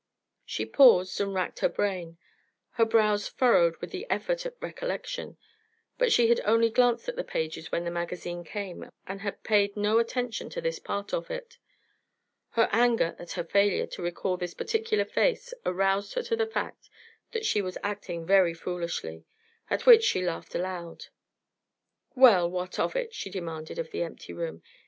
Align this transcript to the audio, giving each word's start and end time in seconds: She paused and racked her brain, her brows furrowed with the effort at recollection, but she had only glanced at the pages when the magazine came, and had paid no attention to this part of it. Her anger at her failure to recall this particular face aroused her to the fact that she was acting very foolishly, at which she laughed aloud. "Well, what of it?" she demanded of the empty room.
She 0.47 0.65
paused 0.65 1.21
and 1.21 1.31
racked 1.31 1.59
her 1.59 1.69
brain, 1.69 2.17
her 2.71 2.85
brows 2.85 3.27
furrowed 3.27 3.77
with 3.77 3.91
the 3.91 4.07
effort 4.09 4.47
at 4.47 4.57
recollection, 4.59 5.37
but 5.99 6.11
she 6.11 6.27
had 6.27 6.41
only 6.43 6.71
glanced 6.71 7.07
at 7.07 7.17
the 7.17 7.23
pages 7.23 7.71
when 7.71 7.83
the 7.83 7.91
magazine 7.91 8.43
came, 8.43 8.89
and 9.05 9.21
had 9.21 9.43
paid 9.43 9.77
no 9.77 9.99
attention 9.99 10.49
to 10.49 10.59
this 10.59 10.79
part 10.79 11.13
of 11.13 11.29
it. 11.29 11.59
Her 12.53 12.67
anger 12.71 13.15
at 13.19 13.33
her 13.33 13.43
failure 13.43 13.85
to 13.85 14.01
recall 14.01 14.37
this 14.37 14.55
particular 14.55 15.05
face 15.05 15.53
aroused 15.67 16.15
her 16.15 16.23
to 16.23 16.35
the 16.35 16.47
fact 16.47 16.89
that 17.31 17.45
she 17.45 17.61
was 17.61 17.77
acting 17.83 18.25
very 18.25 18.55
foolishly, 18.55 19.25
at 19.69 19.85
which 19.85 20.03
she 20.03 20.23
laughed 20.25 20.55
aloud. 20.55 21.05
"Well, 22.15 22.49
what 22.49 22.79
of 22.79 22.95
it?" 22.95 23.13
she 23.13 23.29
demanded 23.29 23.77
of 23.77 23.91
the 23.91 24.01
empty 24.01 24.33
room. 24.33 24.63